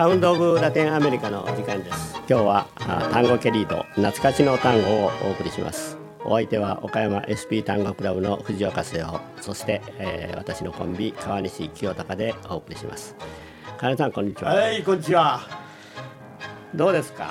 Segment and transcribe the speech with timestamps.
[0.00, 2.14] サウンド・オブ・ラテンアメリカの時間です。
[2.26, 2.66] 今日は
[3.12, 5.98] 単語ケリーと懐かしの単語をお送りします。
[6.24, 9.20] お相手は岡山 SP 単語クラブの藤岡瀬尾。
[9.42, 13.14] そして、えー、私のコンビ川西清隆でお送りします。
[13.76, 14.54] 川西さんこんにちは。
[14.54, 15.38] はいこんにちは。
[16.74, 17.30] どうですか、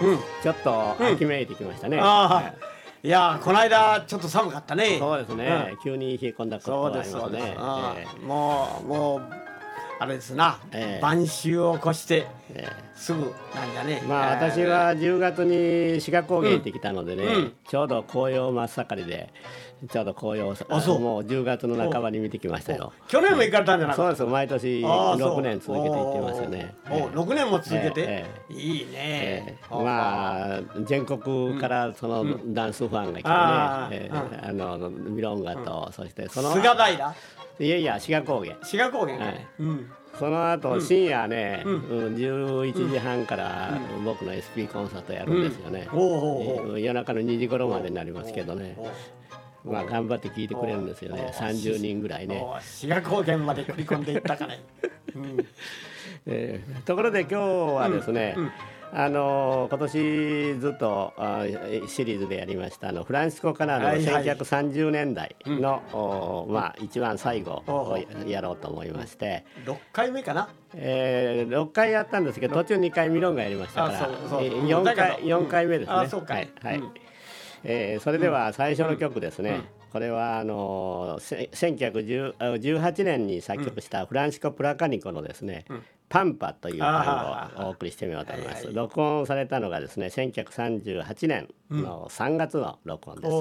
[0.00, 2.02] うん、うん、ちょっと秋めいてきましたね、うん
[3.08, 3.10] い。
[3.10, 5.00] やこの間ちょっと寒かったね。
[5.00, 9.45] そうですね、うん、急に冷え込んだことがありますね、えー、もうもう
[9.98, 13.20] あれですな、えー、晩秋を越して、えー、すぐ
[13.54, 14.02] なんだね？
[14.06, 19.32] まあ、私は10月に志賀高原行ってきたのでね、うん、ちょうど紅葉真っ盛りで
[19.90, 21.00] ちょうど紅葉あそう。
[21.00, 22.92] もう10月の半ばに見てきましたよ。
[23.08, 26.74] 去年も行かれたんじゃないそうです毎年6年続けて行ってますよね。
[26.90, 37.14] おお6年も続けて、えー、いいね、まあ全国からそのダンスファンが来てね、あ,、えー、あのミロンガと、そしてその菅平？
[37.58, 38.56] いやいや志賀高原。
[38.62, 39.90] 志賀高原、はい、うん。
[40.18, 45.86] その後深夜ね、うん、11時半から僕の SP コンサートやるんですよね、
[46.80, 48.76] 夜中の2時頃までになりますけどね。
[49.62, 51.32] まあ頑張って聞いてくれるんですよね。
[51.34, 52.42] 30人ぐらいね。
[52.62, 54.62] 志賀高原まで繰り込んでいったかね、
[55.14, 55.46] うん。
[56.26, 57.34] えー、ところで今日
[57.74, 58.44] はですね、うん。
[58.44, 58.52] うん
[58.98, 61.44] あの今年ずっとあ
[61.86, 69.44] シリーズでやりましたあのフランシコ・カナダの1930年代の、はいはい、まあ、一番最後をやろうと思いまして。
[69.66, 75.96] 6回目かな、えー、6回やったんですけど途中2回ミロンがやりましたから4回 ,4 回目ですね。
[75.96, 76.08] はい
[76.62, 76.82] はい、
[77.64, 79.60] えー、それでは最初の曲ですね、
[79.92, 85.66] これはあの1918年に作曲したフランシコ・プラカニコのですね、
[86.08, 88.72] パンパという単語をお送りしてみようと思います。
[88.72, 93.30] 録音されたのがですね、1938年の3月の録音です。
[93.30, 93.36] フ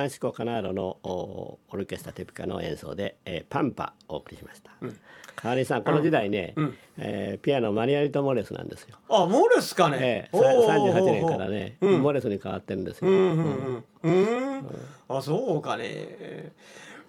[0.00, 4.70] ランシコ・カナーロのオルケスタ・テピカの演奏で、えー、パンパお送りしました。
[4.80, 4.98] うん、
[5.36, 8.96] 川西さんこの時代ね、うん、えー、ピアノマニアリト・モレスなんですよ。
[9.10, 10.30] あモレスかね。
[10.32, 13.10] えー、38年からね、うん、モレスに変わってるんですよ。
[13.10, 14.66] うんうんうん、うん、
[15.08, 16.52] あそうかね。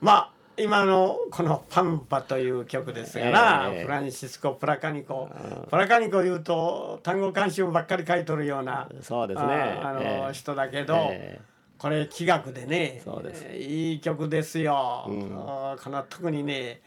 [0.02, 5.30] まあ今のこの「パンパ」という曲ですがな、えー、フランシスコ・プラカニコ、
[5.70, 9.80] プラカニコ言うと単語監修ばっかり書いとるようなそうですね。
[9.82, 11.50] あの、えー、人だけど、えー、
[11.81, 16.80] これ気学でねそうです、いい曲ですよ、うん、この特にね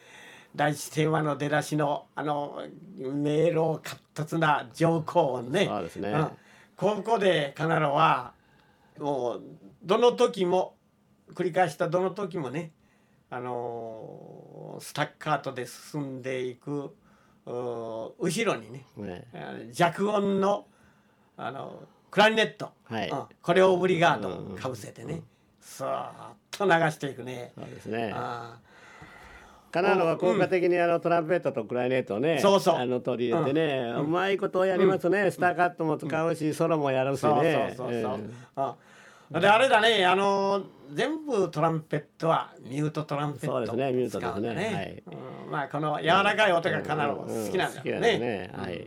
[0.54, 2.62] 第一テーマの出だしのあの
[2.96, 6.28] 迷路活発な上皇音ねそうですね、うん、
[6.76, 8.34] ここでカナロは
[9.00, 9.42] もう
[9.82, 10.76] どの時も
[11.32, 12.70] 繰り返したどの時もね
[13.30, 16.94] あのスタッカートで進んでいく
[17.46, 19.26] 後ろにね、ね、
[19.72, 20.66] 弱音の
[21.36, 21.82] あの
[22.14, 25.22] クラリネット、はい、うん、これをオブリガードかぶせてね、うん、
[25.60, 26.12] そーっ
[26.52, 27.50] と流していくね。
[27.56, 28.12] そうですね。
[28.14, 28.56] あ
[29.72, 32.76] カナロは効果的にあのトランペットとクライネットをね、そうそう。
[32.76, 37.74] あの取り入れてね、うまいことをやりますね、スターカットも使うし、ソロもやるしね。
[37.76, 38.20] そうそうそう
[38.54, 38.76] そ
[39.36, 40.62] う、であれだねあの
[40.92, 45.02] 全部トランペットはミュートトランペット、そうですねミュートですね、はい。
[45.46, 48.52] うん、まあこの柔らかい音がカナロ好きなんだよね,、ね。
[48.56, 48.86] はい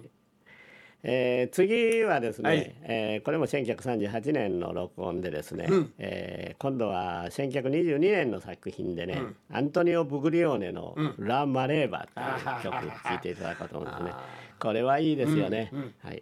[1.09, 14.12] えー、次はですね、はい、えー、これも1938年の録音でですね、うん、えー、今度は1922年の作品でね、うん、アントニオ・ブグリオーネの「ラ・マレーバ」という曲聴いていただこうと思うんですね。
[14.59, 15.71] これはいいですよね。
[16.04, 16.21] はい。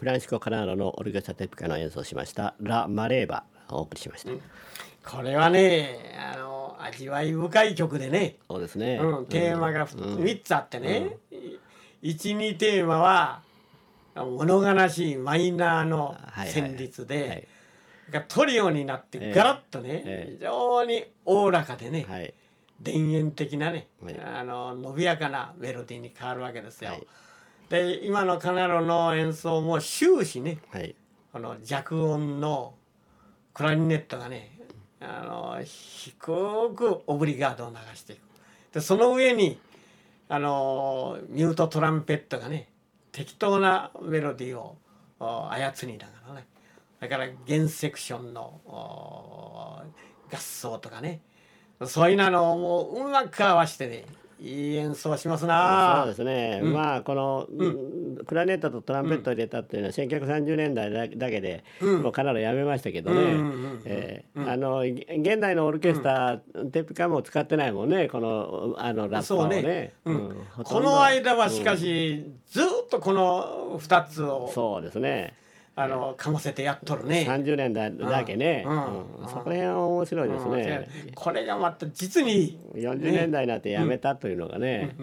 [0.00, 4.40] フランシコ・カナーロのオルゲスタ・テプカの演奏しました「ラ・マレーバ」をお送りしました、うん、
[5.04, 8.38] これはねあの味わい深い曲でね。
[8.48, 13.42] そうですね、うん、テーマが 3,、つあってね、うん、12テーマは
[14.14, 17.28] 物悲しいマイナーの旋律で、はい。
[17.28, 17.48] はい
[18.12, 22.32] はい、トリオになってガラッとね、えー、非常におおらかでね、はい、
[22.82, 23.88] 田園的なね、
[24.24, 26.92] あの伸びやかなメロディーに変わるわけですよ。
[27.70, 30.96] で今のカナロの演奏も終始ね、はい、
[31.32, 32.74] この弱音の
[33.54, 34.58] クラリネットがね
[35.00, 38.20] あの低くオブリガードを流していく。
[38.72, 39.60] でその上に
[40.28, 42.68] あのミュートトランペットがね
[43.12, 44.76] 適当なメロディーを
[45.20, 46.46] 操りながらね
[46.98, 51.20] だから原セクションの合奏とかね
[51.86, 54.04] そういうのをもううまく合わせてね
[54.40, 56.00] いい演奏しますな。
[56.00, 64.24] そうですね、うん、まあこの、うん、クラネットとトランペットを入れたっていうのは1930年代だけで、もうかなりやめましたけどね。
[64.36, 66.38] あの現代のオーケストラ、
[66.72, 74.50] テープカムを使ってないもんねこのあのラッパーをね、ね、この間はしかし、ずっとこの2つを。
[74.52, 75.34] そうですね
[75.76, 77.24] あのかませてやっとるね。
[77.28, 79.28] 30年だだけね、うん。
[79.28, 84.94] そこら辺は面白いですね、これがまた実に40年代になってやめたというのがね、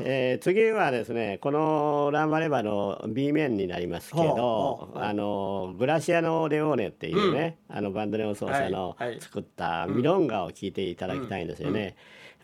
[0.00, 11.96] えー、次はですねこの「ランバレバ」の B 面になりますけどあのグラシアノ・レオーネっていうね、うん、あのバンドネオ奏者の作ったミロンガを聴いていただきたいんですよね。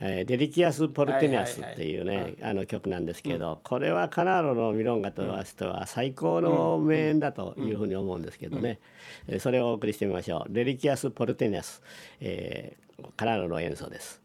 [0.02, 8.80] うんうんえー、デリキアス・ポルテニアスっていうね、あの曲なんですけど、これはカナーロのミロンガとしては最高の名演だというふうに思うんですけどね、
[9.28, 10.52] えそれをお送りしてみましょう。
[10.52, 11.80] デリキアス・ポルテニアス、
[12.20, 14.20] えー、カナーロの演奏です。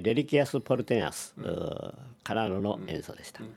[0.00, 3.48] えー、レリキアス・ポルテナス、うん、からのの演奏でした、うん。
[3.48, 3.54] うん、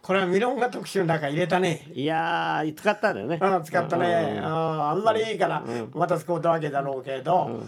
[0.00, 1.88] これはミロンガ特集の中入れたね。
[1.92, 3.38] いや使ったんだよね。
[3.40, 7.62] あ使ったね、ああんまりいいから、また使うたわけだろうけど、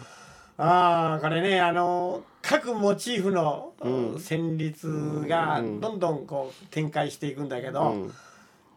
[0.58, 8.08] ああこれねあの各モチーフの旋律がどんどんこう展開していくんだけど、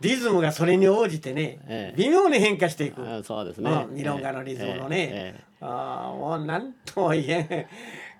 [0.01, 3.23] リズムがそれに応じてね、ええ、微妙に変化していく。
[3.23, 5.43] そうですね、ミロンガのリズムのね、ええ。
[5.61, 7.47] ああもう何とも言えん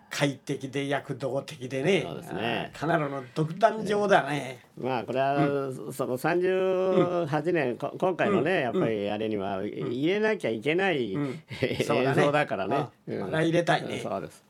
[0.10, 2.02] 快適で躍動的でね。
[2.02, 2.72] そうですね。
[2.74, 14.00] カナダの独壇場だね、まあこれは、うん、その38年、うん、今回のねやっぱりあれには入れなきゃいけない、うん、 映像だからね、うん、入れたいね。
[14.02, 14.44] そうです、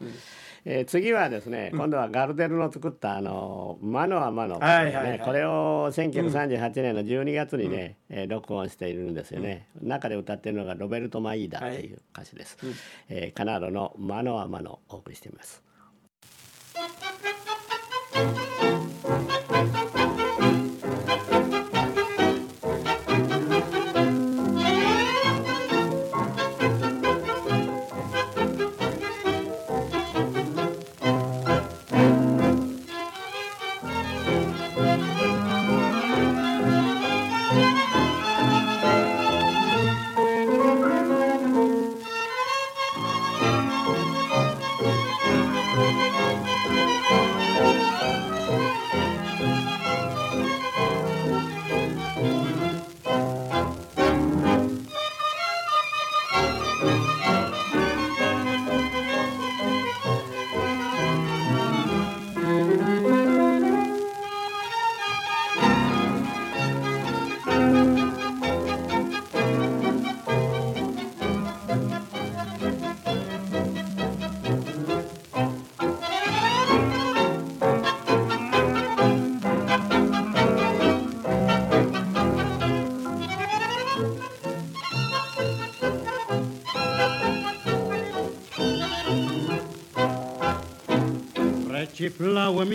[0.68, 12.74] えー、次はですね、今度はガルデルの作ったあの「マノはマノ」これを1938年の12月にね、うん、えー、録音しているんですよね、うん、中で歌ってるのがロベルト・マイーダっていう歌手です、はい、
[13.10, 15.64] えー、カナダの「マノはマノ」お送りしています。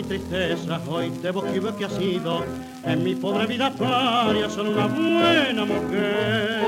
[0.03, 2.45] Tristeza, hoy te vos que has sido
[2.85, 6.67] en mi pobre vida actuaria, solo una buena mujer.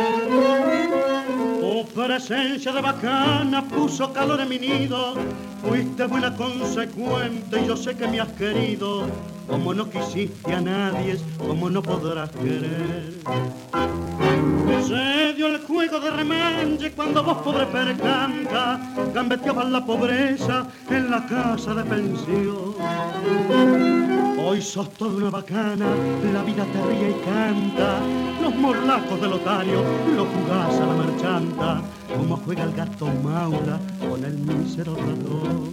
[1.61, 5.15] Tu presencia de bacana puso calor en mi nido,
[5.63, 9.07] fuiste buena consecuente y yo sé que me has querido,
[9.49, 13.13] como no quisiste a nadie, como no podrás querer.
[14.87, 18.81] Se dio el juego de remanche cuando vos pobre percanta
[19.15, 22.75] gambeteabas la pobreza en la casa de pensión.
[24.45, 25.87] Hoy sos toda una bacana,
[26.33, 28.01] la vida te ríe y canta,
[28.43, 29.83] los morlacos del otario
[30.17, 31.83] lo jugás a la marchanta,
[32.17, 35.73] como juega el gato maula con el mísero ratón.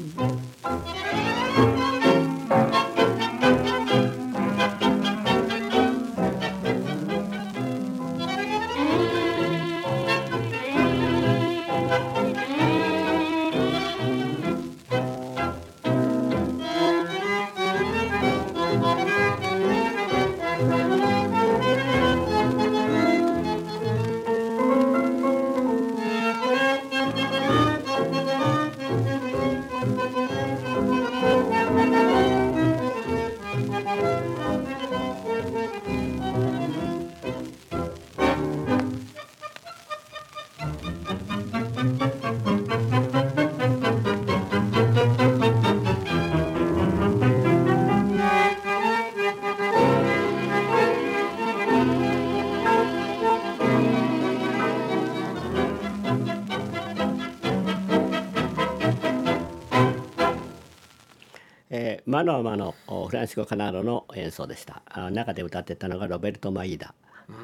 [62.20, 62.76] マノアマの
[63.08, 64.82] フランシコ・カナーロの演奏でした。
[65.12, 66.94] 中で歌ってたのがロベルト・マイダ、
[67.30, 67.36] うん、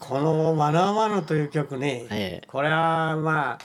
[0.00, 3.58] この「マノアマノ」という曲ね、えー、これはまあ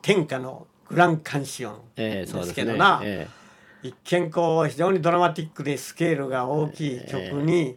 [0.00, 3.28] 天下のグランカンシオンですけどな、えーね、
[3.82, 7.76] 一見こう非常にドラマティックでスケールが大きい曲に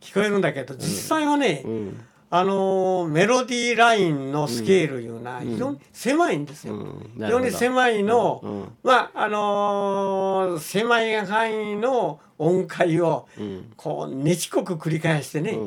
[0.00, 6.78] 聞こえるんだけど実際はね、うんうんあのメロディーラインのスケールいうのは非常に狭いんですよ。
[7.14, 13.28] 非常に狭いの、まああの狭い範囲の音階を
[13.76, 15.58] こうねちこく繰り返してね、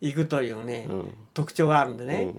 [0.00, 0.88] いくというね、
[1.34, 2.32] 特徴があるんでね。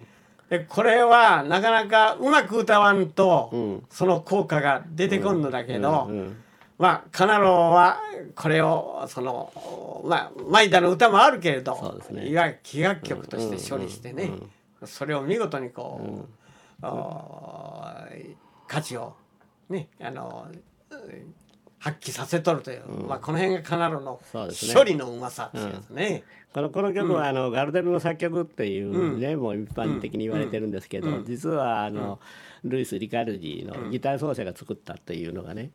[0.49, 6.09] でこれはなかなかうまく歌わんと、その効果が出てこんのだけど。
[6.77, 7.99] まあカナロは
[8.35, 14.31] これをそのまあマイダの歌もあるけれど、ね、いわゆる器楽曲として処理してね、
[14.85, 16.25] それを見事にこ
[16.81, 16.85] う、
[18.67, 19.15] 価値を
[19.69, 20.47] ねあの
[21.79, 26.23] 発揮させとるという、うん、まあ、この辺がカナロの処理のうまさですね。
[26.53, 32.19] このこの曲はあの、ガルデルの作曲っていうね、もう一般的に言われてるんですけど、実はあの、
[32.63, 35.69] ルイス・リカルジーのギター奏者が作ったっていうのがね、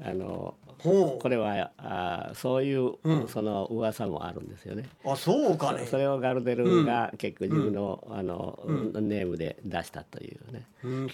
[0.00, 4.84] あのこれはあそういう、うん、その噂もあるんですよね。
[5.04, 5.86] あそうかね。
[5.86, 8.58] それをガルデルが結局自分の,、あの
[8.94, 11.08] ネームで出したというね、うん。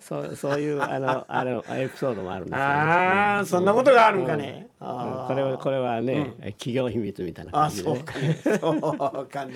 [0.00, 4.68] そうそういうあのあのエピソードもあるんですよ、ね、ああそんなことがあるんかね。
[4.84, 8.58] あこれはこれはね、企業秘密みたいな感じで、ね、あそうかね。
[8.58, 9.52] そうかね。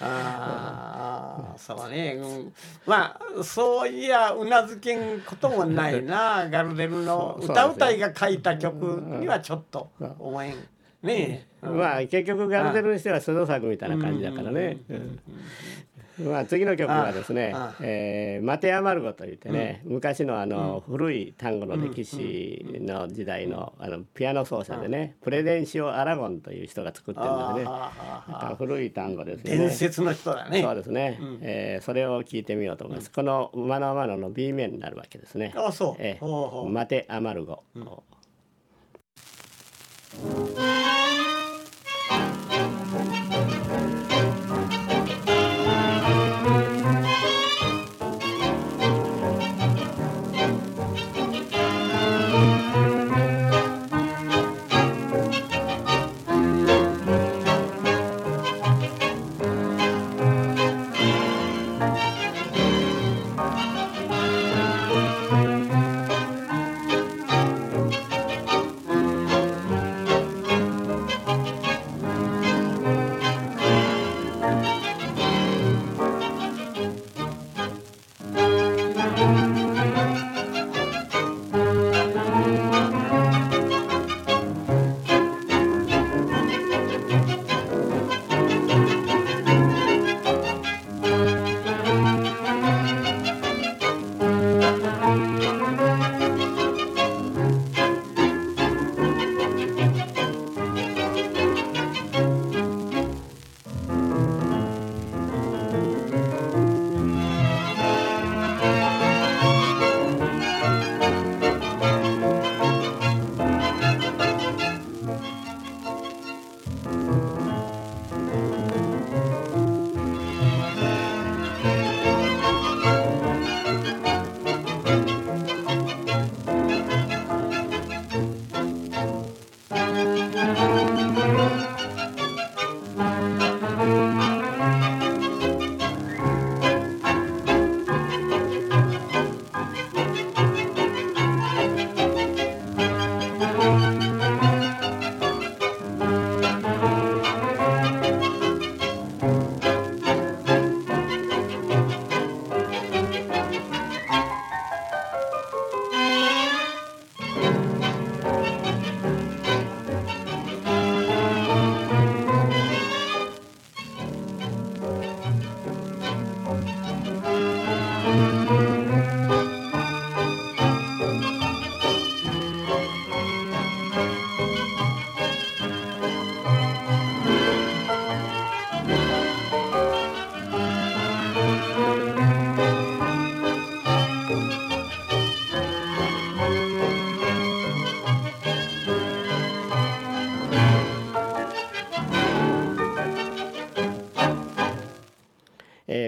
[0.00, 2.52] ああそうね、うん、
[2.86, 8.73] まあそういやうなずけんこともないなガルデルの歌うたいが書いた曲
[9.20, 10.54] にはちょっと思えん。
[11.02, 14.78] ねえ、まあ結局ガルデルにしては所作みたいな感じだからね。
[16.18, 37.64] まあ、次の曲はですね「えー、マテアマルゴ」といってね、うん、昔のあの、古い単語の歴史の時代のあのピアノ奏者でね、プレデンシオ・アラゴンという人が作ってるんですね古い単語ですね伝説の人だねそうですね、うん、えー、それを聞いてみようと思います、この「マノマノ」の B 面になるわけですねあそう、えー、マテアマルゴ、
[40.22, 41.43] う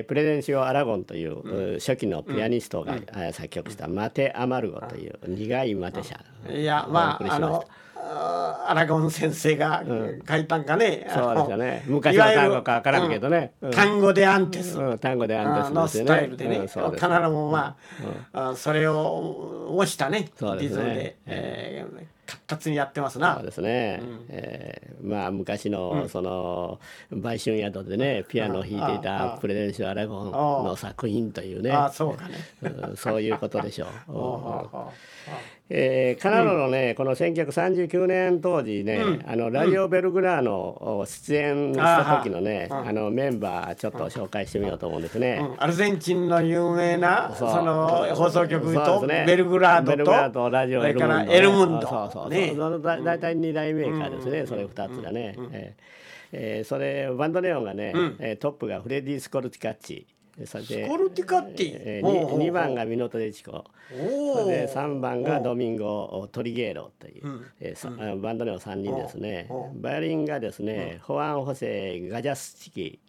[0.07, 2.97] プレゼンシオ・アラゴンという、初期のピアニストが、
[3.33, 7.64] 作曲した「マテ・アマルゴ」という苦いマテ社、いやまああの
[7.99, 9.83] アラゴン先生が
[10.29, 11.85] 書いたんかね、そうですよね。
[11.87, 16.79] 昔の単語か分からんけどね、単語でアンテス、単語でアンテスのスタイルでね、必ず
[17.29, 17.77] もま
[18.33, 20.31] あ、それを模したね。
[20.59, 23.36] リズムで、えー活発にやってますな。
[23.36, 24.00] そうですね。
[24.02, 31.70] うん、えー、まあ昔のその売春宿でねピアノを弾いていたプレデンシュ・アラゴンの作品というね。
[31.70, 32.96] あそうかね、うん。
[32.96, 33.88] そういうことでしょう。
[35.68, 45.42] えー、カナダのね、この1939年当時ね、あのラジオ・ベルグラーの出演した時のね、あのメンバーちょっと紹介してみようと思うんですね。
[45.59, 51.88] アルゼンチンの有名なその放送局とベルグラードとベルグラードラジオエルムンド。
[51.88, 52.57] そうそうそう。
[52.57, 55.35] そのだ大体2大メーカーですね、それ2つがね。
[55.52, 55.74] え
[56.33, 60.07] えそれバンドネオンがね、えトップがフレディ・スコルティカッチ。
[60.44, 63.64] それでスコルティカッティ、えー、2, 2番がミノトデチコ。
[63.88, 69.49] それで3番がドミンゴ・トリゲーロという、うえーうん、バンドネオ3人ですね。
[69.77, 73.01] バイオリンがですね、ホアン・ホセ・ガジャスチキ、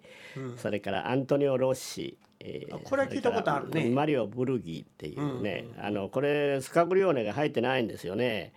[0.57, 2.17] それからアントニオ・ロッシ。
[2.39, 3.89] えー、これは聞いたことあるね。
[3.89, 8.53] マリオ・ブルギーっていうね、うん、あのこれスカグリオーネが入ってないんですよね。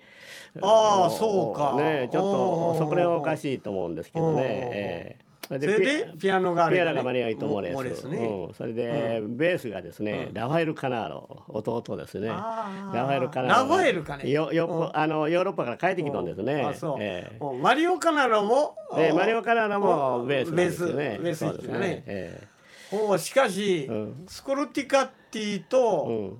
[0.60, 1.74] ああそうか。
[1.76, 23.90] ねちょっとそこらおかしいと思うんですけどね、えーそれでピアノがある、ね、ピアノがマリアイト・モレス、ねうん、それで、うん、ベースがですね、うん、ラファエル・カナーロ弟ですねラファエル・カナーロラファエルかねよよあのヨーロッパから帰ってきたんですねえー、マリオ・カナーロも、えー、マリオ・カナーロもベースですよねベースですねね、えー、しかし、
[24.28, 26.38] スコルティカッティと、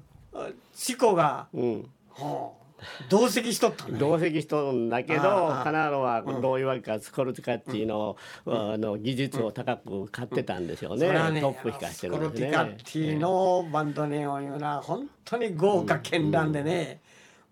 [0.74, 2.59] チコが、うんはあ
[3.08, 8.16] 同席しとった、ね、同席しとんだけどカナーロはどういうわけかスコルティカッティの,、
[8.46, 12.50] あの技術を高く買ってたんでしょうね,、ねトップ引かしてるんですね。
[12.50, 17.00] スコルティカッティのバンドネオンいうのは本当に豪華絢爛でね、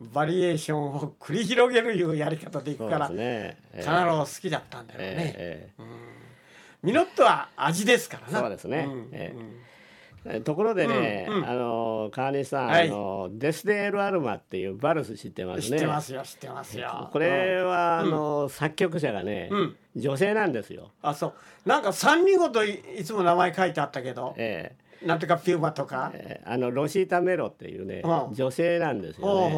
[0.00, 5.06] バリエーションを繰り広げるいうやり方でいくから、ねえー、カナロ好きだったんだよね。
[5.08, 5.88] えーえー、うん、
[6.84, 8.40] ミノットは味ですからな。
[8.40, 8.86] そうですね。
[8.88, 9.08] うん。
[9.12, 9.67] えー
[10.44, 15.78] ところでね、うんうん、あの川西さん、はい、あのデスデール・アルマっていうバルス知ってますね。
[15.78, 17.08] 知ってますよ知ってますよ。
[17.12, 20.90] これは、うん、あの作曲者がね、うん、女性なんですよ。
[21.02, 21.28] あそ
[21.64, 24.34] うなんか三人ごといつも名前書いてあったけど。
[24.36, 29.48] ええなんとかピューマとか、えー、あのロシータ・メロっていうね、うん、女性なんですよ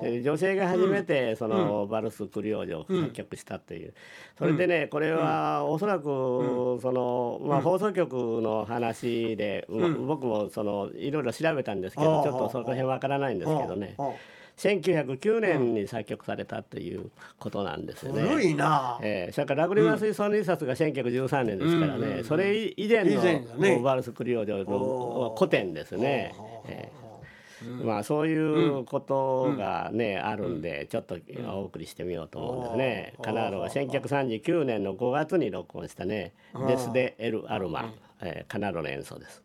[0.00, 0.20] ね。
[0.22, 3.94] 女性が初めてその、バルス・クリオージュを作曲したっていう、
[4.38, 13.96] それでねこれはおそらく、その、まあ、放送局の話で、僕もそのいろいろ調べたんですけど、ちょっとその辺わからないんですけどね。
[14.56, 18.22] 1909年に作曲されたということなんですよね。
[18.22, 18.98] 古いな。
[19.02, 26.34] えー、それからラグリマ水槽の一冊が1913年ですからね、それ以前のバルスクリオーの古典ですね。
[26.66, 31.16] えー、まあそういうことがね、あるんでちょっと
[31.48, 33.14] お送りしてみようと思うんですね。
[33.22, 36.34] カナーロが1939年の5月に録音したね
[36.68, 39.42] 「デス・デ・エル・アルマ」えー、カナーロの演奏です。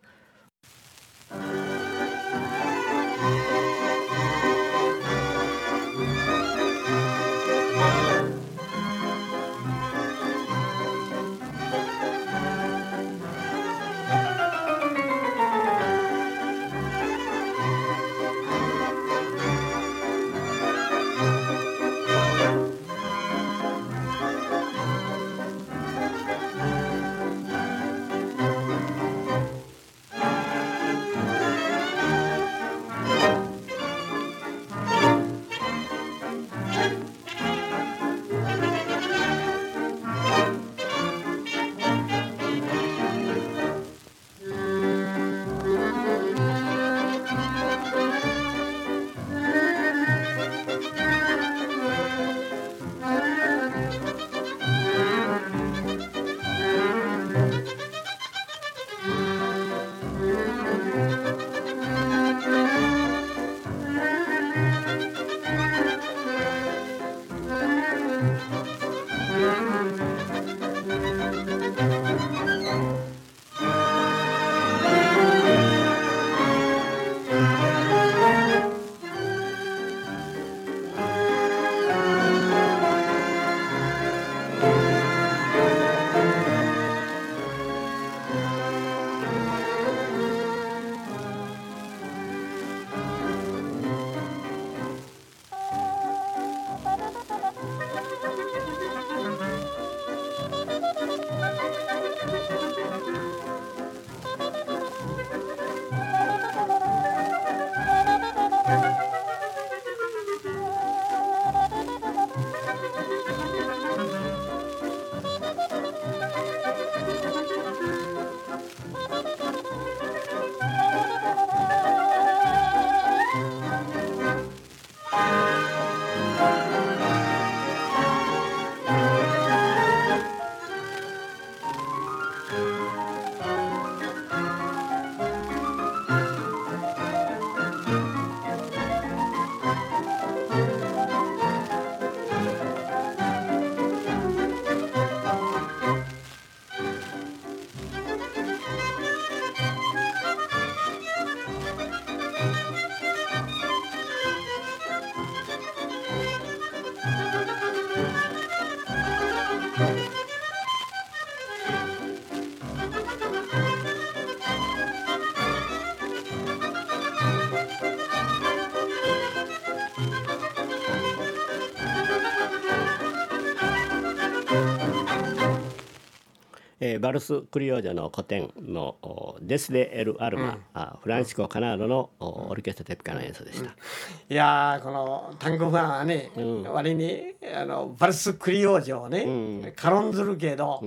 [176.87, 178.95] えー、バルス・クリオージョの古典の
[179.41, 190.81] デス・デ・エル・アルマ、うん、フランシコ・カナードのオルケストラテピカの演奏でした、うん、いやこの単語ファンはね、うん、割にあのバルス・クリオージョをね、軽んずるけど、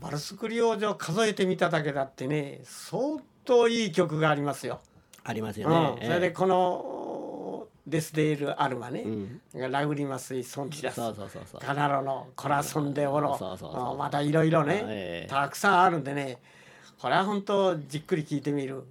[0.00, 4.80] バルス・クリオージョを数えてみただけだってね相当いい曲がありますよ。
[5.24, 5.98] ありますよね。
[6.02, 6.97] それでこの
[7.88, 9.08] デスデール・アルマね、う
[9.68, 11.00] ん、ラグリマス・イ・ソンチラス
[11.60, 16.38] カナロのコラソン・デ・オロまたいろいろね、えー、たくさんあるんでね。
[17.00, 18.82] これは本当じっくり聞いてみる。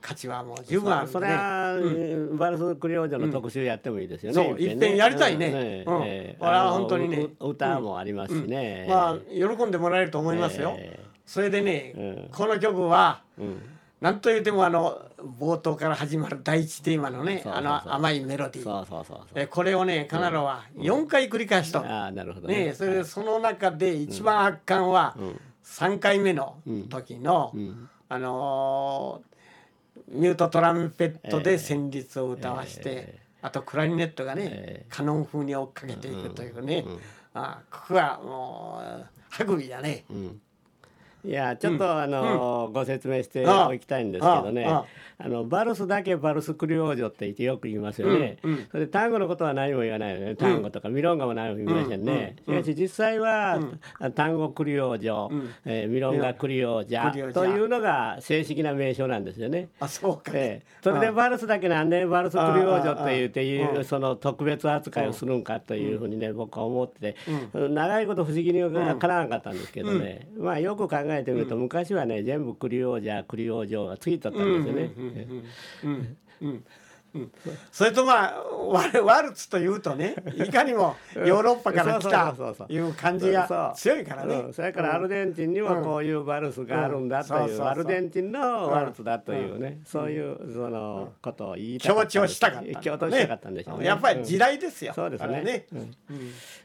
[0.00, 4.34] 価値はもう十分ある、ね、それは、うん、バルスクリオージョの特集やってもいいですよね。
[4.34, 5.50] そう一遍やりたいね。
[5.50, 7.28] ねうん、えー、これは本当にね。
[7.38, 10.74] 歌もありますしね、まあ喜んでもらえると思いますよ。
[10.76, 13.62] えー、それでね、この曲は、うん
[14.02, 15.00] なんと言ってもあの
[15.38, 19.46] 冒頭から始まる第一テーマのねあの甘いメロディー。
[19.46, 25.16] これをねカナロは4回繰り返しと、うん、あなるほどね、ね、それでその中で一番圧巻は
[25.64, 26.56] 3回目の
[26.88, 27.54] 時の、
[28.08, 36.84] あのー、ミュートトランペットで旋律を歌わして、えー、あとクラリネットがね、えー、カノン風に追っかけていくというね、
[37.34, 40.04] あここはもうハグビだね。
[41.24, 44.66] いやちょっと、あの、ご説明しておきたいんですけどね。
[45.24, 48.38] あのバルスだけバルスクリオージョって言ってよく言いますよね、
[48.72, 50.34] それで単語のことは何も言わないよね。
[50.34, 53.60] 単語とかミロンガも何も言いませんね、しかし実際は、
[54.16, 55.28] 単語クリオージョ、
[55.64, 59.68] えミロンガクリオージャというのが正式な名称なんですよね。
[59.78, 67.16] あそうか、えそれでバルスだけなんでバルスクリオージョっていうていうその特別扱いをするんかというふうにね僕は思ってて、
[67.54, 74.90] 長いこと不思議に分からなかったんですけどね、まあよく考ええてみると、昔はね全部クリオージャークリオージョがついとったんですよね。
[77.70, 78.42] それとまあ
[79.02, 82.34] ワルツというとね いかにもヨーロッパから来た
[82.68, 84.46] いう感じが強いからね。
[84.52, 92.80] それからアルゼンチンにはこういうバルスがあるんだというアルゼンチンのワルツだというねそういうそのことを言いたかった強調したかった。
[92.80, 93.86] 強調したかったんでしょうね。
[93.86, 94.94] やっぱり時代ですよ。
[94.94, 95.66] そうですね。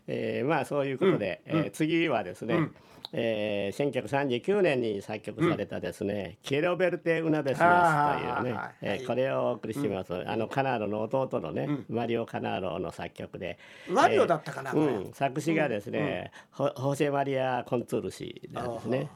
[0.08, 2.70] えまあそういうことでえ次はですね。
[3.13, 13.58] えー、1939年に作曲されたですね「キエロベルテ・ウナベスマス」というね、えー、これをお送りします、うん、あのカナーロの弟のね、うん、マリオ・カナーロの作曲で
[13.89, 19.10] マリオだったかな、うん、作詞がですね、ホホセ・マリア・コンツール氏なんですね、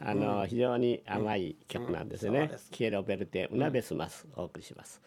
[0.00, 5.00] あの非常に甘い曲なんですね「キエロベルテ・ウナベスマス」お送りします。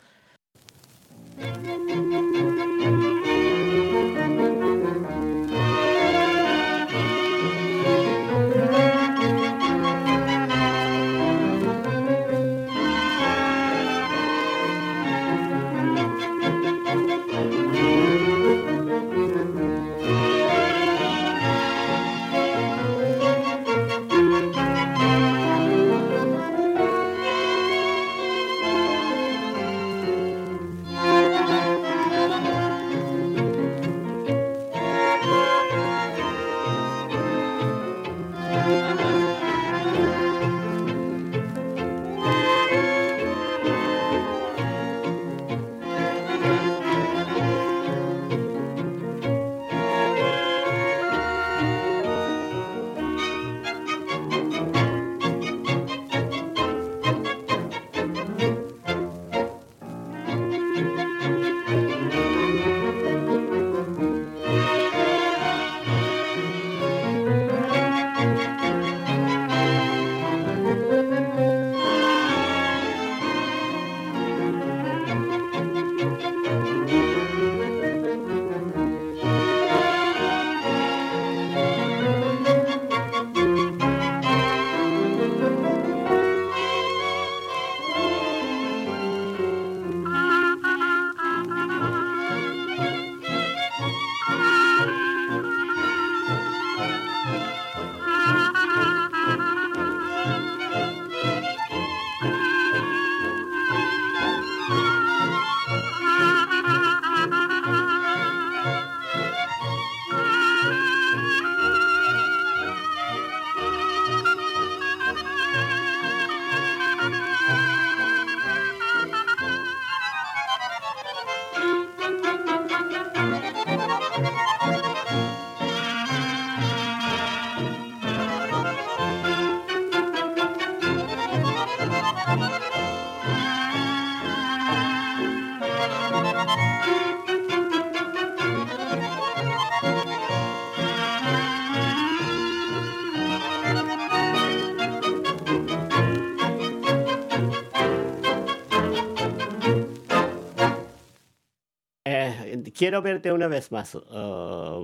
[152.85, 153.97] キエロベルテ・ウネベスマス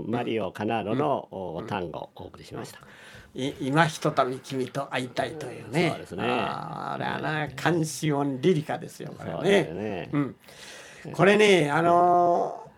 [0.08, 2.80] マリオ・カナーロの単語をお送りしました。
[3.36, 5.90] 今ひとたび君と会いたいというね。
[5.92, 6.24] そうですね。
[6.28, 9.14] あれはね、監視音リリカですよ。
[9.16, 9.74] これね。
[9.74, 10.36] ねうん。
[11.14, 12.72] これね、あの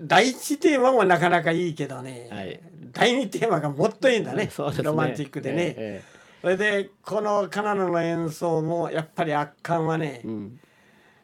[0.00, 2.28] ー、第一テーマもなかなかいいけどね。
[2.30, 2.60] はい、
[2.92, 4.44] 第二テーマがもっといいんだね。
[4.44, 4.50] ね
[4.84, 5.74] ロマンティックでね。
[5.76, 6.02] ええ、
[6.40, 10.20] それでこのカナダの演奏もやっぱり圧巻はね。
[10.24, 10.60] うん、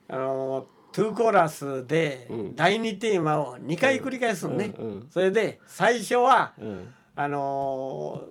[0.08, 4.72] あのー2コーラスで第2テーマを2回繰り返すのね、
[5.10, 6.54] それで最初は、
[7.14, 8.24] あの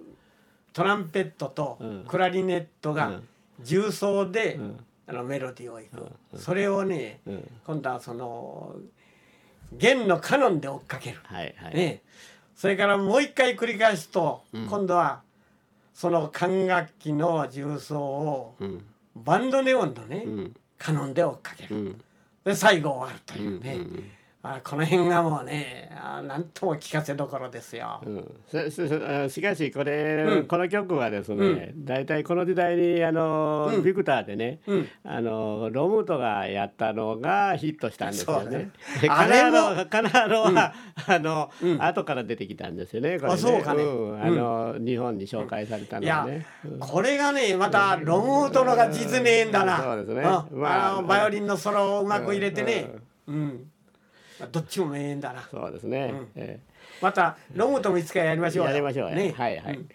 [0.73, 3.19] トランペットとクラリネットが
[3.61, 4.59] 重奏で、
[5.05, 7.19] あのメロディーをいく、それをね、
[7.67, 8.75] 今度はその
[9.71, 12.01] 弦のカノンで追っかける、はいはい、ね、
[12.55, 15.21] それからもう一回繰り返すと、今度は
[15.93, 18.55] その管楽器の重奏を
[19.15, 20.25] バンドネオンのね、
[20.79, 21.95] カノンで追っかける。
[22.45, 24.11] で最後終わるというね、うんうんうん。
[24.47, 25.89] あこの辺がもうね
[26.27, 27.99] 何とも聞かせどころですよ。
[28.05, 34.59] うん、しかしこれ、うん、この曲はですね、大、体、この時代にあの、ビクターでね、
[35.03, 38.71] あのロムートがやったのがヒットしたんですよね。
[39.07, 40.73] カナーロカナーロは、
[41.07, 43.19] あの、後から出てきたんですよね。
[43.19, 43.33] これね。
[43.33, 46.45] あそうかね、あの日本に紹介されたのはね。
[46.79, 49.81] これがねまたロムートのが実名だな。
[49.81, 50.21] そうですね。
[50.51, 51.01] まあ。
[51.01, 52.91] バイオリンのソロをうまく入れてね。
[53.27, 53.71] うん
[54.51, 55.41] どっちも名演だな。
[55.49, 56.27] そうですね、うん。
[56.35, 59.33] えー、またロムともいつかやりましょうやりましょうね。
[59.35, 59.89] はいはい、うん。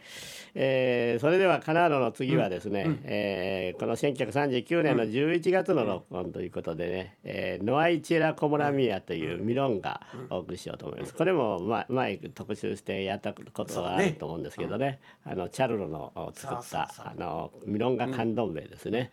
[0.54, 11.14] えー、それではカナードの次はですね、うん、えー、この1939年の11月の録音ということでね「えー、ノアイチェラ・コモラミア」というミロンがお送りしようと思います。
[11.14, 19.12] これも、ま、前特集してやったことがあると思うんですけどね、ねあのチャルロの作ったあのミロンガカンドンベですね。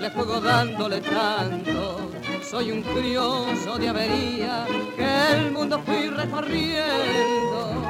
[0.00, 2.10] Le juego dándole tanto.
[2.48, 4.66] Soy un curioso de avería
[4.96, 7.84] que el mundo fui recorriendo.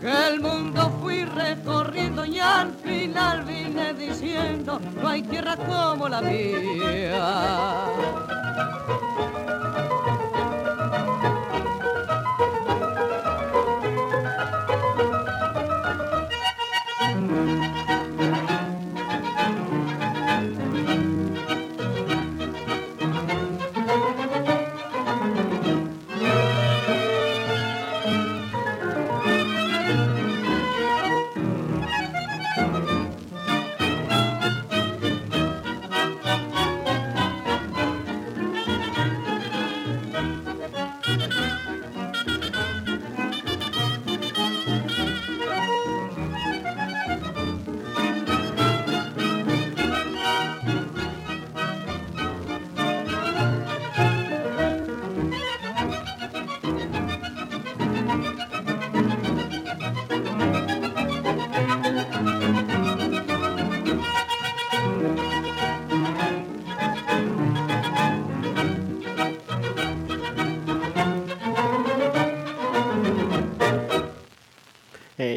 [0.00, 6.20] Que el mundo fui recorriendo y al final vine diciendo, no hay tierra como la
[6.22, 7.30] mía.
[8.60, 9.29] Música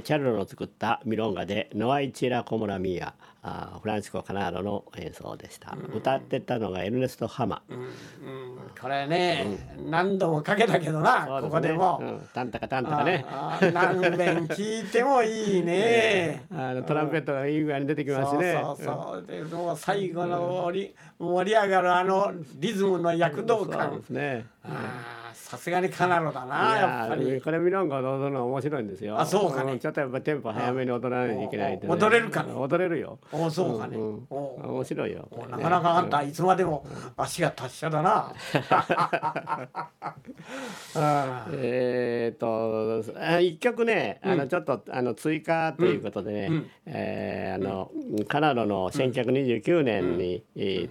[0.01, 3.13] チャルロの作ったミロンガで「ノアイチェラコモラミア」
[3.45, 7.89] あフランシコ・カナーロの演奏でした、うん、歌ってたのがエルネスト・ハマ、うんうん、
[8.79, 13.25] これね、何度もかけたけどな、ね、ここでも、タンタカタンタカね。
[13.73, 16.45] 何遍聞いてもいいね。
[16.55, 18.53] あのトランペットがいい具合に出てきますね。
[18.53, 19.25] そうそうそう。
[19.27, 27.41] でもう最後の盛り,、盛り上がるあのリズムの躍動感、そうですね、あさすがにカナロだなやっぱり。
[27.41, 29.19] これミロンゴ踊るの面白いんですよ。
[29.19, 29.77] あそうかね。
[29.77, 33.19] ちょっとやっぱテンポ早めに踊らないといけないと、ね、踊れるかね踊れるよ。
[33.29, 36.87] おそうかね、うんうん、面白いよ、なかなかあんたいつまでも
[37.17, 38.33] 足が達者だな。
[41.51, 43.03] えっと
[43.41, 47.91] 一曲ねあのちょっとあの追加ということでね、うん、えー、あの
[48.29, 50.43] カナロの1929年に、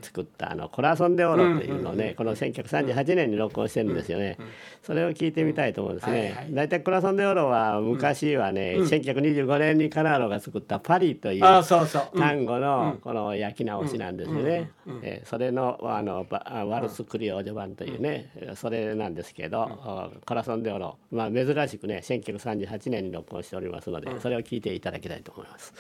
[0.03, 4.37] 作ったあのコラソンデオロというのをね、この1938年に録音してるんですよね。
[4.83, 6.49] それを聞いてみたいと思うんですね。
[6.51, 14.71] 大体、クラソンデオロは昔はね、うん、1925年にカナーロが作ったパリという単語のこの焼き直しなんですよね。
[15.03, 25.73] えそれのあのワルスクリオージョ版というね、それなんですけど、コラソンデオロ、まあ、珍しくね1938年に録音しておりますので、それを聞いていただきたいと思います。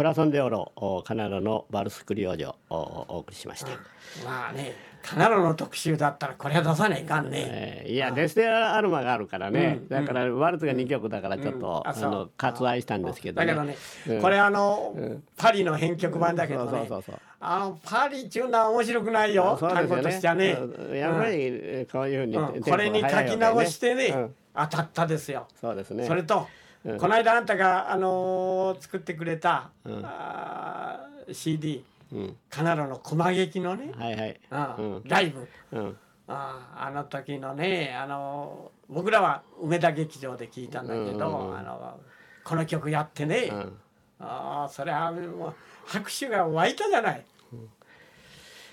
[0.00, 3.68] コラソンデオロカナロのバルスクリオージョをお送りしました、
[4.24, 4.72] まあね
[5.02, 7.86] カナロの特集だったらこれは出さないかんね、え。
[7.86, 13.76] ー、いやデステアルマがあるからね、うん、だからワルツが2曲だからちょっと、うん、あの割愛したんですけど、ね、だけどね、
[14.08, 14.96] うん、これあの、
[15.36, 16.88] パリの編曲版だけどね、
[17.40, 20.56] あのパリっていうのは面白くないよ単語、ね、としてはね。
[20.94, 25.46] やっぱりこういうふうに、これに書き直してね、当たったですよ。
[25.60, 26.06] そうですね。
[26.06, 26.46] それと
[26.82, 34.40] この間あんたが、あのー、作ってくれた、うん、あ CD、うん、カナロのコマ劇のね、はいはい。
[34.78, 42.00] うん、ライブ、うん、ああの時のねあの僕らは梅田劇場で聞いたんだけど、うんうん、あの
[42.44, 43.72] この曲やってね、うん、
[44.18, 45.54] ああそれはもう
[45.86, 47.24] 拍手が湧いたじゃない。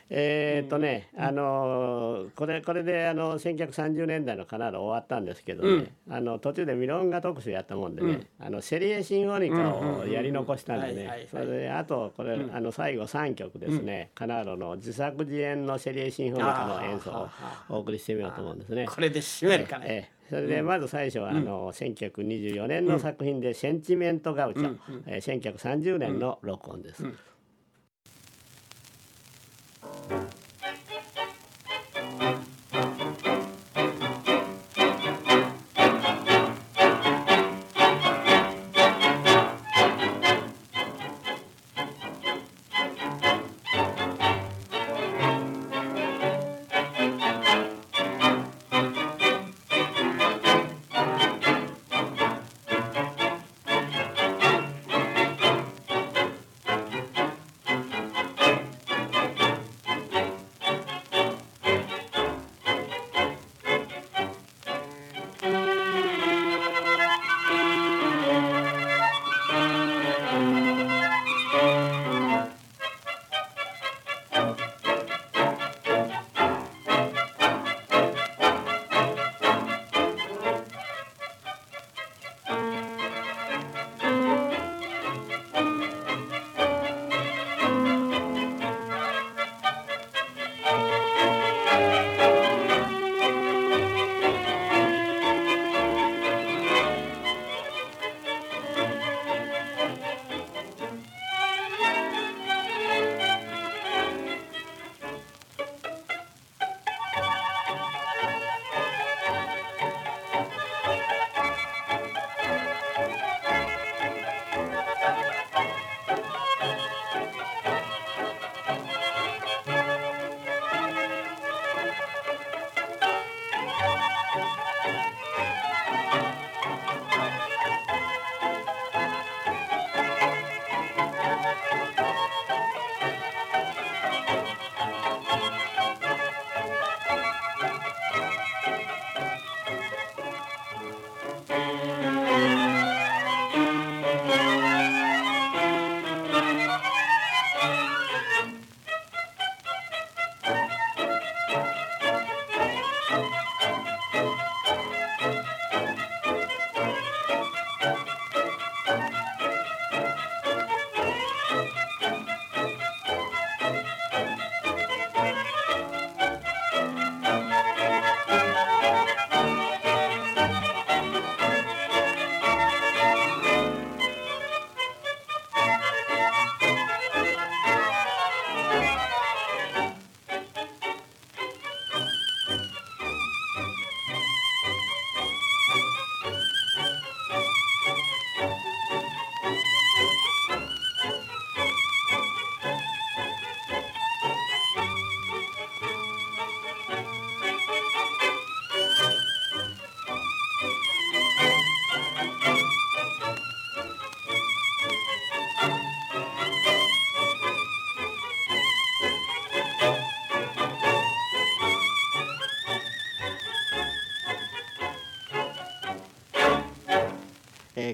[0.09, 17.29] えー、っとね、あのこれこれであの1930年代のカナロ終わったんですけどね、うん、あの途中でミロンガ特集やったもんでね、うん、あの Serie Sinfónica をやり残したんでねそれであとこれ、うん、あの最後3曲ですね、カナロの自作自演の Serie Sinfónica の演奏を
[17.69, 18.85] お送りしてみようと思うんですね。
[18.87, 24.77] これで締めるかね、えそれでまず最初はあの1924年の作品で「センチメントガウチョ」
[25.07, 27.03] え1930年の録音です。
[27.03, 27.15] えー、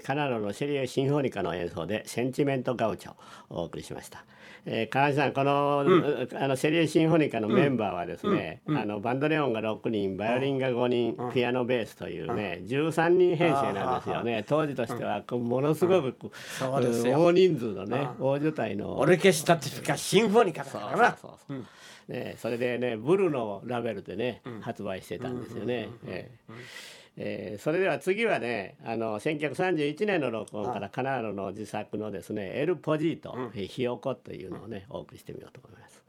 [0.03, 3.11] カナロのシェリエ・シンフォニカの演奏で「センチメント・ガウチョ」
[3.49, 4.25] をお送りしました。
[4.65, 8.75] えー、川橋さんこの,、うん、あのシェリエ・シンフォニカのメンバーはですね、うん。
[8.75, 14.45] うん、あのバンドレオンが6人バイオリンが5人、ピアノベースというね、うん、13人編成なんですよね。
[14.47, 15.23] 当時としては。
[15.31, 16.15] ものすごく、
[16.61, 21.17] 大人数のね大所帯のオルケスタティフィカシンフォニカだからな。
[21.17, 21.63] そうそうそう
[22.07, 25.89] ね、それでねブルのラベルでね、発売してたんですよね。
[26.05, 26.53] えー
[27.15, 36.03] えー、それでは次はねあの1931年の録音からカナーロの自作のですね「エル・ポジート」うん「ひよこ」というのをねお送りしてみようと思います。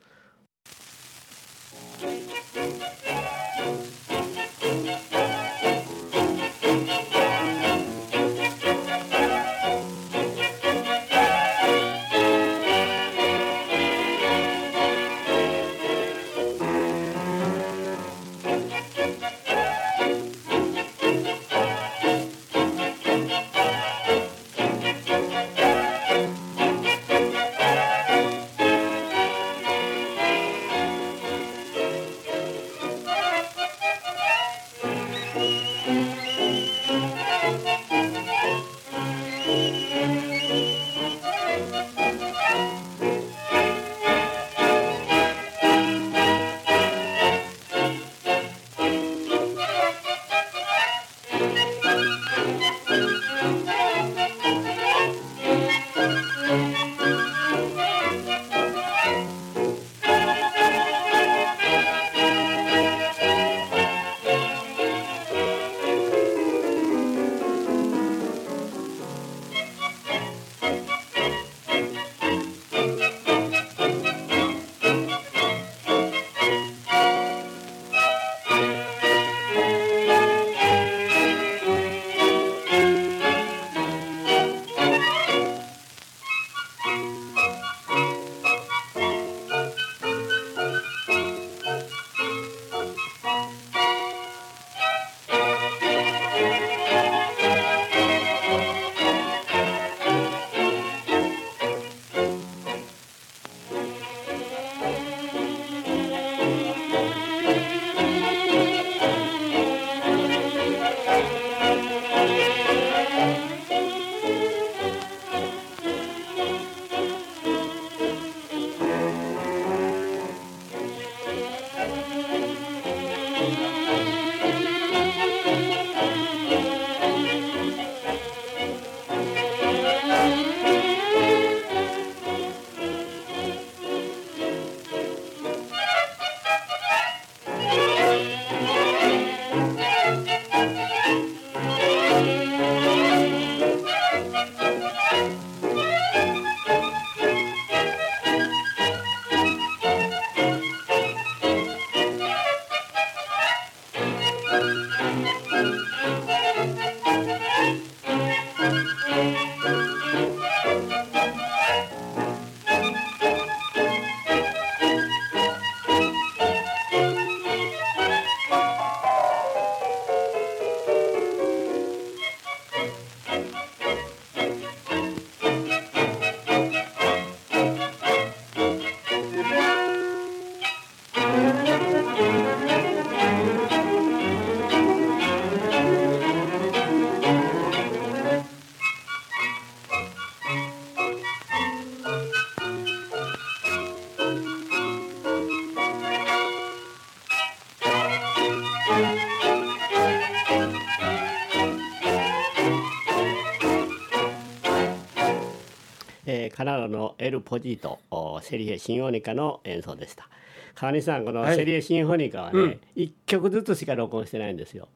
[206.57, 207.99] カナロの El Pollito
[208.41, 210.29] Serie Sinfónica の演奏でした。
[210.77, 214.87] 川西さんこの Serie Sinfónica はね、はい、1曲ずつしか録音してないんですよ。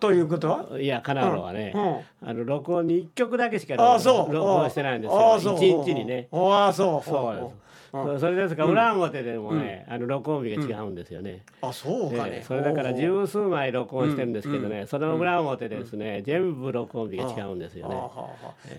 [0.00, 0.80] ということは？
[0.80, 5.38] いやカナロはね、うん、あの録音に1曲だけしか録音してないんですよ。
[5.38, 6.28] 1日にね。
[6.32, 7.06] ああそう。
[7.06, 7.52] そう
[7.90, 8.64] それですか。
[8.64, 11.42] ら裏表でもね、あの録音日が違うんですよね。
[11.62, 12.44] あそうかね。
[12.46, 17.96] それだから十数枚録音してるんですけどね、その裏表ですね、全部録音日が違うんですよね。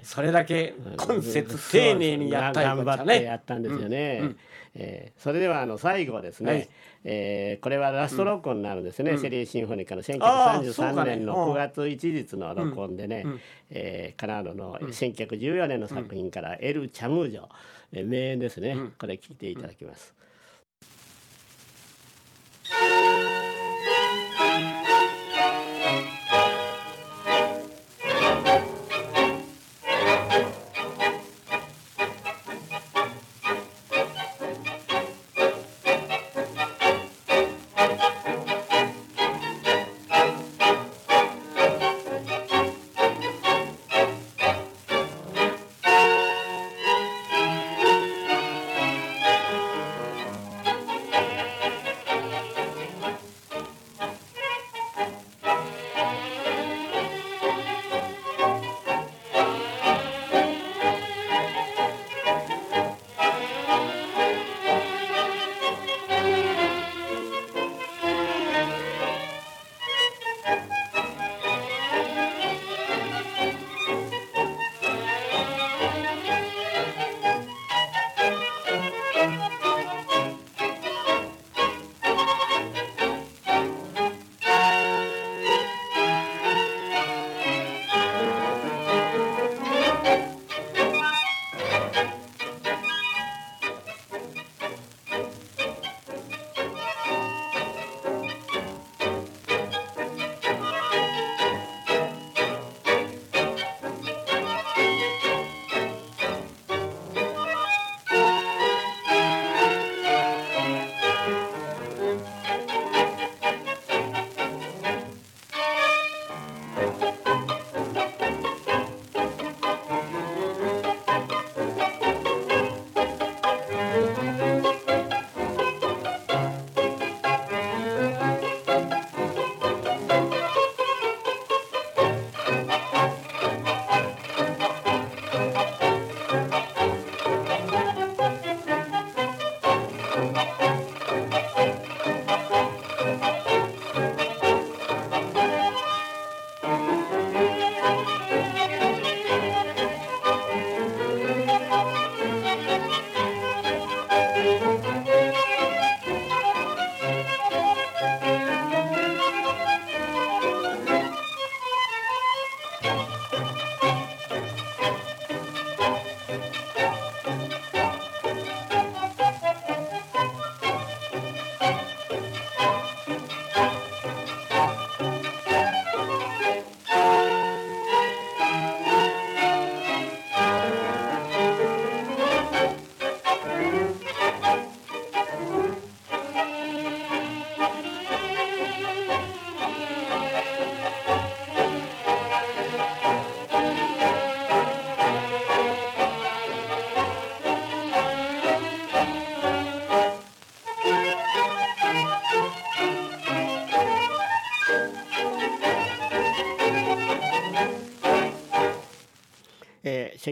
[0.03, 4.36] それだけ今節丁寧にやった頑張ってやったんですよね。
[4.76, 6.70] えー、それではあの最後ですね、はい、
[7.03, 13.41] えー、これはラスト録音になるんですね、うん、セリーシンフォニカの1933年の9月1日の録音でね、うん、
[13.72, 17.47] えー、カナダの1914年の作品から「エル・チャムージョ」
[17.92, 20.14] 名演ですね、これ聞いていただきます。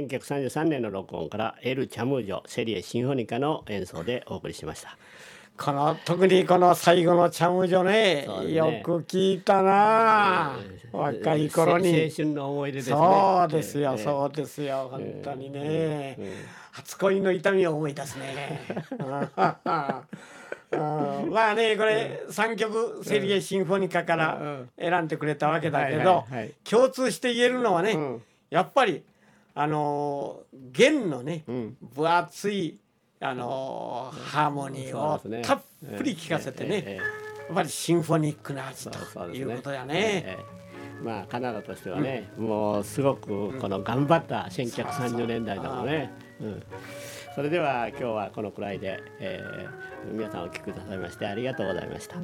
[0.06, 4.98] 1933年の録音からエル・チャムージョセリエシンフォニカの演奏でお送りしました。
[5.58, 11.90] この特にこの最後のチャムージョね、ね、よく聞いたな、えー、若い頃に。
[12.04, 12.96] 青春の思い出ですね。
[12.96, 18.62] そうですよ、えー、そうですよ本当にね、えー、初恋の痛みを思い出すね。
[20.70, 26.26] まあねこれ3曲セリエシンフォニカから選んでくれたわけだけど
[26.70, 27.98] 共通して言えるのはね、
[28.52, 29.02] やっぱり
[29.60, 32.78] 「あの弦のね、うん、分厚い
[33.20, 35.62] あのハーモニーをたっ
[35.98, 37.00] ぷり聴かせてね、
[37.48, 39.00] やっぱりシンフォニックな味と
[39.34, 40.38] いうことやね。
[41.04, 46.14] まあカナダとしてはね、うん、もうすごくこの頑張った1930年代だもんね。
[46.40, 46.62] うん、
[47.34, 52.18] それでは今日はこのくらいで、えー、皆さんお聞きくださいましてありがとうございました。